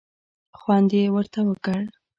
[0.59, 1.81] خوند یې ورته ورکړ.